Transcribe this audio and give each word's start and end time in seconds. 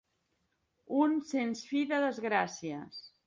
Un 1.01 1.13
sens 1.33 1.61
fi 1.73 1.83
de 1.93 2.01
desgràcies. 2.07 3.03